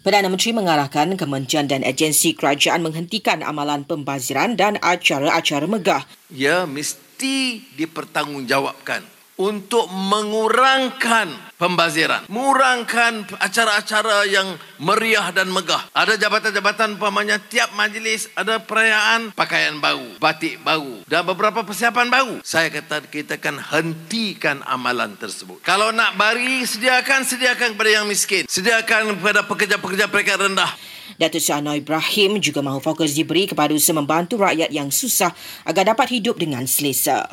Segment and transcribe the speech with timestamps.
[0.00, 6.08] Perdana Menteri mengarahkan kementerian dan agensi kerajaan menghentikan amalan pembaziran dan acara-acara megah.
[6.32, 15.88] Ya, mesti dipertanggungjawabkan untuk mengurangkan pembaziran, mengurangkan acara-acara yang meriah dan megah.
[15.96, 22.36] Ada jabatan-jabatan umpamanya tiap majlis ada perayaan pakaian baru, batik baru dan beberapa persiapan baru.
[22.44, 25.64] Saya kata kita akan hentikan amalan tersebut.
[25.64, 28.44] Kalau nak bari, sediakan sediakan kepada yang miskin.
[28.44, 30.72] Sediakan kepada pekerja-pekerja peringkat rendah.
[31.20, 35.32] Datuk Anwar Ibrahim juga mahu fokus diberi kepada usaha membantu rakyat yang susah
[35.68, 37.28] agar dapat hidup dengan selesa.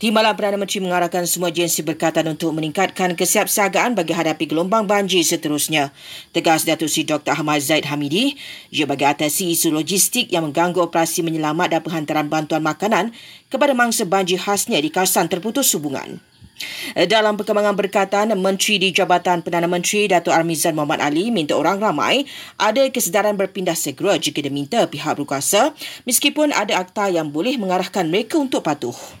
[0.00, 5.92] Timbalan Perdana Menteri mengarahkan semua agensi berkaitan untuk meningkatkan kesiapsiagaan bagi hadapi gelombang banjir seterusnya.
[6.32, 7.36] Tegas Datuk Seri Dr.
[7.36, 8.32] Ahmad Zaid Hamidi,
[8.72, 13.12] ia bagi atasi isu logistik yang mengganggu operasi menyelamat dan penghantaran bantuan makanan
[13.52, 16.16] kepada mangsa banjir khasnya di kawasan terputus hubungan.
[16.96, 22.24] Dalam perkembangan berkaitan, Menteri di Jabatan Perdana Menteri Datuk Armizan Muhammad Ali minta orang ramai
[22.56, 25.76] ada kesedaran berpindah segera jika diminta pihak berkuasa
[26.08, 29.19] meskipun ada akta yang boleh mengarahkan mereka untuk patuh.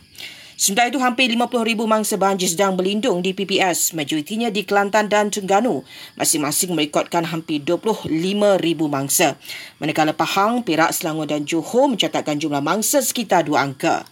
[0.60, 5.88] Sementara itu, hampir 50,000 mangsa banjir sedang berlindung di PPS, majoritinya di Kelantan dan Terengganu.
[6.20, 8.60] Masing-masing merekodkan hampir 25,000
[8.92, 9.40] mangsa.
[9.80, 14.04] Manakala Pahang, Perak, Selangor dan Johor mencatatkan jumlah mangsa sekitar dua angka.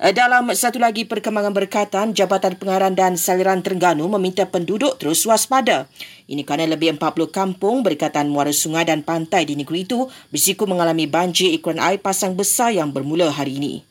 [0.00, 5.84] Eh, dalam satu lagi perkembangan berkaitan, Jabatan Pengarah dan Saliran Terengganu meminta penduduk terus waspada.
[6.24, 11.04] Ini kerana lebih 40 kampung berkaitan muara sungai dan pantai di negeri itu berisiko mengalami
[11.04, 13.84] banjir ikuran air pasang besar yang bermula hari ini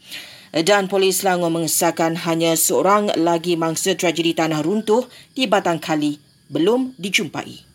[0.62, 6.22] dan polis Selangor mengesahkan hanya seorang lagi mangsa tragedi tanah runtuh di Batang Kali
[6.54, 7.73] belum dijumpai.